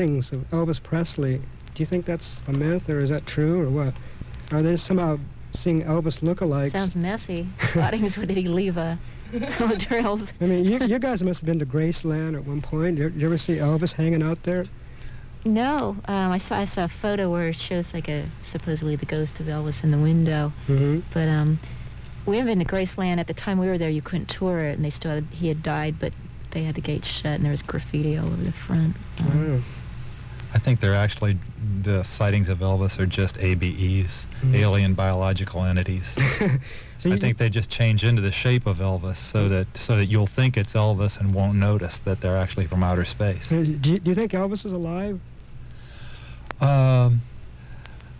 Of 0.00 0.48
Elvis 0.50 0.82
Presley? 0.82 1.36
Do 1.36 1.82
you 1.82 1.86
think 1.86 2.06
that's 2.06 2.42
a 2.48 2.52
myth, 2.52 2.88
or 2.88 2.98
is 2.98 3.10
that 3.10 3.26
true, 3.26 3.60
or 3.60 3.68
what? 3.68 3.94
Are 4.50 4.62
they 4.62 4.76
somehow 4.76 5.18
seeing 5.52 5.82
Elvis 5.82 6.22
lookalikes? 6.22 6.72
Sounds 6.72 6.96
messy. 6.96 7.46
Spottings, 7.70 8.16
what 8.16 8.28
did 8.28 8.36
he 8.36 8.48
leave? 8.48 8.78
Uh, 8.78 8.96
drills. 9.78 10.32
I 10.40 10.46
mean, 10.46 10.64
you, 10.64 10.78
you 10.86 10.98
guys 10.98 11.22
must 11.22 11.40
have 11.40 11.46
been 11.46 11.58
to 11.58 11.66
Graceland 11.66 12.36
at 12.36 12.44
one 12.46 12.62
point. 12.62 12.96
Did 12.96 13.20
you 13.20 13.26
ever 13.26 13.38
see 13.38 13.56
Elvis 13.56 13.92
hanging 13.92 14.22
out 14.22 14.42
there? 14.42 14.64
No, 15.44 15.96
um, 16.06 16.30
I 16.32 16.38
saw 16.38 16.56
I 16.56 16.64
saw 16.64 16.84
a 16.84 16.88
photo 16.88 17.30
where 17.30 17.48
it 17.48 17.56
shows 17.56 17.92
like 17.92 18.08
a 18.08 18.30
supposedly 18.42 18.96
the 18.96 19.06
ghost 19.06 19.40
of 19.40 19.46
Elvis 19.46 19.82
in 19.82 19.90
the 19.90 19.98
window. 19.98 20.52
Mm-hmm. 20.68 21.00
But 21.12 21.28
um, 21.28 21.58
we 22.24 22.36
haven't 22.38 22.58
been 22.58 22.66
to 22.66 22.72
Graceland. 22.72 23.18
At 23.18 23.26
the 23.26 23.34
time 23.34 23.58
we 23.58 23.66
were 23.66 23.78
there, 23.78 23.90
you 23.90 24.02
couldn't 24.02 24.28
tour 24.28 24.60
it, 24.60 24.74
and 24.76 24.84
they 24.84 24.90
still 24.90 25.10
had, 25.10 25.26
he 25.32 25.48
had 25.48 25.62
died, 25.62 25.98
but 25.98 26.12
they 26.52 26.62
had 26.62 26.74
the 26.76 26.80
gates 26.80 27.08
shut, 27.08 27.34
and 27.34 27.44
there 27.44 27.50
was 27.50 27.62
graffiti 27.62 28.16
all 28.16 28.26
over 28.26 28.42
the 28.44 28.52
front. 28.52 28.96
Um, 29.18 29.64
I 30.54 30.58
think 30.58 30.80
they're 30.80 30.94
actually 30.94 31.38
the 31.82 32.02
sightings 32.04 32.48
of 32.48 32.58
Elvis 32.58 32.98
are 32.98 33.06
just 33.06 33.36
ABEs, 33.38 34.26
Mhm. 34.42 34.54
alien 34.54 34.94
biological 34.94 35.64
entities. 35.64 36.16
So 36.98 37.10
I 37.12 37.18
think 37.18 37.36
they 37.36 37.50
just 37.50 37.68
change 37.68 38.04
into 38.04 38.22
the 38.22 38.30
shape 38.30 38.64
of 38.64 38.78
Elvis 38.78 39.16
so 39.16 39.48
that 39.48 39.66
so 39.76 39.96
that 39.96 40.06
you'll 40.06 40.28
think 40.28 40.56
it's 40.56 40.74
Elvis 40.74 41.18
and 41.18 41.34
won't 41.34 41.56
notice 41.56 41.98
that 42.04 42.20
they're 42.20 42.36
actually 42.38 42.66
from 42.68 42.84
outer 42.84 43.04
space. 43.04 43.48
Do 43.48 43.56
you, 43.58 43.98
do 43.98 44.00
you 44.04 44.14
think 44.14 44.30
Elvis 44.30 44.64
is 44.64 44.70
alive? 44.72 45.18
Um, 46.60 47.20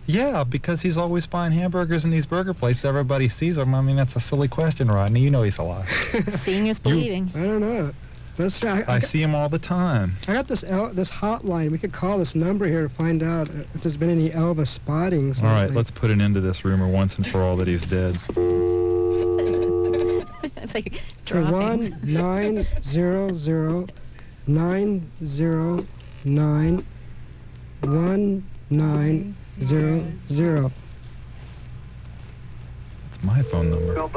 yeah, 0.05 0.43
because 0.43 0.81
he's 0.81 0.97
always 0.97 1.25
buying 1.25 1.53
hamburgers 1.53 2.03
in 2.03 2.11
these 2.11 2.25
burger 2.25 2.53
places. 2.53 2.83
Everybody 2.83 3.29
sees 3.29 3.57
him. 3.57 3.73
I 3.73 3.79
mean, 3.81 3.95
that's 3.95 4.17
a 4.17 4.19
silly 4.19 4.49
question, 4.49 4.89
Rodney. 4.89 5.21
You 5.21 5.31
know 5.31 5.43
he's 5.43 5.59
alive. 5.59 5.87
Seeing 6.27 6.67
is 6.67 6.77
believing. 6.79 7.31
I 7.35 7.39
don't 7.39 7.61
know. 7.61 7.93
Let's 8.37 8.59
try. 8.59 8.81
I, 8.81 8.93
I 8.93 8.95
I, 8.95 8.99
see 8.99 9.21
him 9.21 9.35
all 9.35 9.47
the 9.47 9.59
time. 9.59 10.15
I 10.27 10.33
got 10.33 10.47
this 10.47 10.63
El- 10.63 10.89
this 10.93 11.11
hotline. 11.11 11.69
We 11.71 11.77
could 11.77 11.93
call 11.93 12.17
this 12.17 12.33
number 12.33 12.65
here 12.65 12.81
to 12.81 12.89
find 12.89 13.21
out 13.21 13.47
if 13.75 13.83
there's 13.83 13.97
been 13.97 14.09
any 14.09 14.29
Elvis 14.31 14.67
spottings. 14.67 15.41
All 15.41 15.47
right, 15.49 15.69
let's 15.69 15.91
put 15.91 16.09
an 16.09 16.19
end 16.21 16.33
to 16.35 16.41
this 16.41 16.65
rumor 16.65 16.87
once 16.87 17.15
and 17.15 17.27
for 17.27 17.41
all 17.41 17.55
that 17.57 17.67
he's 17.67 17.85
dead. 17.87 18.17
it's 20.57 20.73
like 20.73 20.93
To 21.25 21.43
droppings. 21.43 21.91
one 21.91 21.99
nine 22.03 22.67
zero 22.81 23.31
zero 23.35 23.85
nine 24.47 25.09
zero 25.23 25.85
nine 26.25 26.83
one 27.81 28.43
nine 28.71 29.35
zero 29.61 30.03
zero. 30.31 30.71
It's 33.09 33.23
my 33.23 33.43
phone 33.43 33.69
number. 33.69 34.09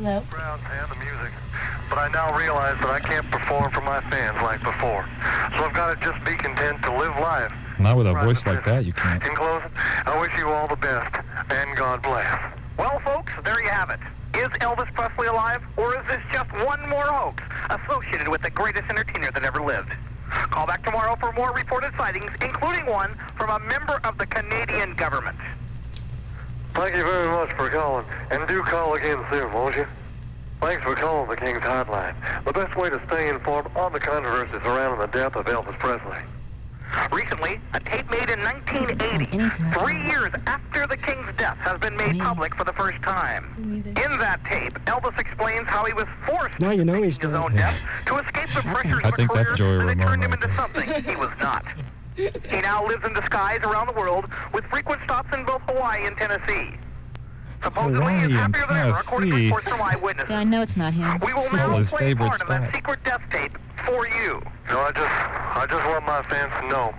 Hello. 0.00 0.24
and 0.32 0.90
the 0.90 0.96
music, 0.96 1.30
but 1.90 1.98
I 1.98 2.08
now 2.08 2.34
realize 2.34 2.80
that 2.80 2.88
I 2.88 3.00
can't 3.00 3.30
perform 3.30 3.70
for 3.70 3.82
my 3.82 4.00
fans 4.08 4.40
like 4.40 4.64
before. 4.64 5.04
So 5.52 5.64
I've 5.64 5.74
got 5.74 5.92
to 5.92 6.00
just 6.00 6.24
be 6.24 6.38
content 6.38 6.82
to 6.84 6.90
live 6.90 7.14
life. 7.20 7.52
Not 7.78 7.98
with 7.98 8.06
a 8.06 8.14
voice 8.14 8.46
like 8.46 8.64
that, 8.64 8.86
you 8.86 8.94
can't. 8.94 9.22
In 9.22 9.34
closing, 9.36 9.70
I 10.06 10.18
wish 10.18 10.32
you 10.38 10.48
all 10.48 10.66
the 10.66 10.76
best, 10.76 11.20
and 11.50 11.76
God 11.76 12.00
bless. 12.00 12.32
Well, 12.78 12.98
folks, 13.04 13.30
there 13.44 13.60
you 13.62 13.68
have 13.68 13.90
it. 13.90 14.00
Is 14.32 14.48
Elvis 14.64 14.90
Presley 14.94 15.26
alive, 15.26 15.60
or 15.76 16.00
is 16.00 16.06
this 16.08 16.22
just 16.32 16.50
one 16.64 16.80
more 16.88 17.04
hoax 17.04 17.42
associated 17.68 18.28
with 18.28 18.40
the 18.40 18.50
greatest 18.50 18.88
entertainer 18.88 19.30
that 19.32 19.44
ever 19.44 19.60
lived? 19.60 19.92
Call 20.30 20.66
back 20.66 20.82
tomorrow 20.82 21.14
for 21.20 21.30
more 21.32 21.52
reported 21.52 21.92
sightings, 21.98 22.30
including 22.40 22.86
one 22.86 23.18
from 23.36 23.50
a 23.50 23.58
member 23.66 24.00
of 24.04 24.16
the 24.16 24.24
Canadian 24.24 24.94
government. 24.94 25.36
Thank 26.74 26.94
you 26.96 27.04
very 27.04 27.28
much 27.28 27.52
for 27.54 27.68
calling, 27.68 28.06
and 28.30 28.46
do 28.48 28.62
call 28.62 28.94
again 28.94 29.24
soon, 29.30 29.52
won't 29.52 29.76
you? 29.76 29.86
Thanks 30.60 30.82
for 30.82 30.94
calling 30.94 31.28
the 31.28 31.36
King's 31.36 31.62
Hotline, 31.62 32.14
the 32.44 32.52
best 32.52 32.76
way 32.76 32.90
to 32.90 33.00
stay 33.06 33.28
informed 33.28 33.68
on 33.76 33.92
the 33.92 34.00
controversy 34.00 34.52
surrounding 34.62 35.00
the 35.00 35.06
death 35.06 35.34
of 35.36 35.46
Elvis 35.46 35.78
Presley. 35.78 36.18
Recently, 37.12 37.60
a 37.72 37.80
tape 37.80 38.10
made 38.10 38.28
in 38.30 38.40
1980, 38.42 39.78
three 39.78 40.02
years 40.06 40.30
after 40.46 40.86
the 40.86 40.96
King's 40.96 41.34
death, 41.36 41.56
has 41.58 41.78
been 41.78 41.96
made 41.96 42.18
public 42.18 42.54
for 42.54 42.64
the 42.64 42.72
first 42.72 43.00
time. 43.02 43.54
In 43.86 44.18
that 44.18 44.40
tape, 44.44 44.72
Elvis 44.86 45.18
explains 45.18 45.66
how 45.68 45.84
he 45.84 45.92
was 45.92 46.06
forced 46.26 46.58
Now 46.60 46.70
you 46.70 46.84
know 46.84 47.00
he's 47.02 47.16
his 47.16 47.30
dead. 47.30 47.34
own 47.34 47.54
death 47.54 47.76
to 48.06 48.16
escape 48.18 48.48
the 48.54 48.62
pressures 48.62 49.00
I 49.04 49.08
of 49.08 49.14
a 49.14 49.16
think 49.16 49.32
that's 49.32 49.50
career 49.50 49.56
Joey 49.56 49.78
that 49.78 49.86
Ramone 49.86 50.06
turned 50.06 50.24
him 50.24 50.32
into 50.32 50.54
something 50.54 51.04
he 51.04 51.16
was 51.16 51.30
not. 51.40 51.64
He 52.28 52.60
now 52.60 52.86
lives 52.86 53.04
in 53.06 53.14
disguise 53.14 53.60
around 53.62 53.86
the 53.86 53.94
world 53.94 54.26
with 54.52 54.64
frequent 54.66 55.02
stops 55.04 55.34
in 55.34 55.44
both 55.44 55.62
Hawaii 55.62 56.06
and 56.06 56.16
Tennessee. 56.16 56.76
Supposedly, 57.62 57.96
Hawaii 57.98 58.20
he's 58.28 58.36
happier 58.36 58.66
than 58.66 58.76
ever, 58.76 58.98
according 58.98 59.30
to 59.30 59.36
Tennessee. 59.36 59.46
reports 59.46 59.68
from 59.68 59.82
eyewitnesses. 59.82 60.30
Yeah, 60.30 60.38
I 60.38 60.44
know 60.44 60.62
it's 60.62 60.76
not 60.76 60.92
him. 60.94 61.18
We 61.20 61.32
will 61.34 61.42
All 61.42 61.52
now 61.52 61.76
his 61.76 61.90
play 61.90 62.00
favorite 62.00 62.28
part 62.28 62.42
of 62.42 62.48
that 62.48 62.74
secret 62.74 63.04
death 63.04 63.22
tape 63.30 63.58
for 63.84 64.06
you. 64.08 64.42
You 64.68 64.76
know, 64.76 64.80
I 64.80 64.92
just, 64.92 65.10
I 65.10 65.66
just 65.68 65.86
want 65.86 66.06
my 66.06 66.22
fans 66.22 66.52
to 66.60 66.68
know 66.68 66.94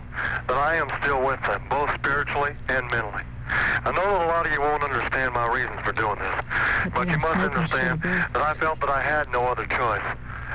that 0.48 0.58
I 0.58 0.76
am 0.76 0.88
still 1.02 1.26
with 1.26 1.42
them, 1.44 1.64
both 1.70 1.92
spiritually 1.96 2.52
and 2.68 2.90
mentally. 2.92 3.24
I 3.48 3.92
know 3.92 4.04
that 4.04 4.26
a 4.26 4.28
lot 4.28 4.46
of 4.46 4.54
you 4.54 4.62
won't 4.62 4.84
understand 4.84 5.34
my 5.34 5.48
reasons 5.52 5.82
for 5.82 5.92
doing 5.92 6.16
this, 6.20 6.46
but 6.94 7.10
you 7.10 7.18
must 7.18 7.36
understand 7.36 8.02
that 8.02 8.38
I 8.38 8.54
felt 8.54 8.80
that 8.82 8.90
I 8.90 9.02
had 9.02 9.30
no 9.32 9.44
other 9.44 9.66
choice. 9.66 10.02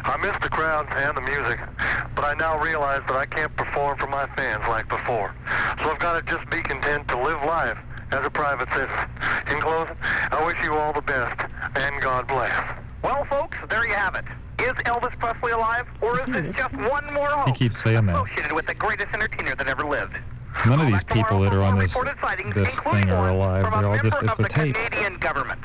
I 0.06 0.16
miss 0.18 0.36
the 0.40 0.48
crowds 0.48 0.88
and 0.94 1.16
the 1.16 1.20
music, 1.20 1.58
but 2.14 2.24
I 2.24 2.34
now 2.38 2.58
realize 2.62 3.02
that 3.08 3.16
I 3.16 3.26
can't 3.26 3.54
perform 3.56 3.98
for 3.98 4.06
my 4.06 4.26
fans 4.36 4.62
like 4.68 4.88
before. 4.88 5.34
So 5.82 5.90
I've 5.90 5.98
got 5.98 6.24
to 6.24 6.32
just 6.32 6.48
be 6.48 6.62
content 6.62 7.08
to 7.08 7.20
live 7.20 7.42
life 7.42 7.76
as 8.12 8.24
a 8.24 8.30
private 8.30 8.68
citizen. 8.70 9.10
In 9.50 9.60
closing, 9.60 9.96
I 10.30 10.44
wish 10.46 10.56
you 10.62 10.74
all 10.74 10.92
the 10.92 11.02
best, 11.02 11.40
and 11.74 12.00
God 12.00 12.28
bless. 12.28 12.54
Well, 13.02 13.24
folks, 13.24 13.58
there 13.68 13.86
you 13.86 13.94
have 13.94 14.14
it. 14.14 14.24
Is 14.62 14.72
Elvis 14.84 15.18
Presley 15.18 15.52
alive, 15.52 15.86
or 16.00 16.20
is 16.20 16.26
this 16.26 16.56
just 16.56 16.74
one 16.74 17.12
more 17.12 17.44
He 17.46 17.52
keeps 17.52 17.82
saying 17.82 18.06
that. 18.06 18.16
associated 18.16 18.52
with 18.52 18.66
the 18.66 18.74
greatest 18.74 19.12
entertainer 19.12 19.54
that 19.56 19.66
ever 19.66 19.84
lived? 19.84 20.16
None 20.64 20.80
of 20.80 20.86
these 20.86 21.04
people 21.04 21.40
that 21.40 21.52
are 21.52 21.62
on 21.62 21.78
this 21.78 21.92
this 21.92 22.80
thing 22.80 23.10
are 23.10 23.28
alive. 23.28 23.64
They're 23.64 23.90
all 23.90 23.98
just 23.98 24.04
member 24.04 24.18
it's 24.24 24.32
of 24.32 24.38
a 24.38 24.42
the 24.44 24.48
tape. 24.48 24.74
Canadian 24.74 25.18
government. 25.18 25.60